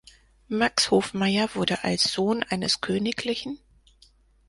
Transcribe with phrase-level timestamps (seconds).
[0.47, 3.59] Max Hofmeier wurde als Sohn eines kgl.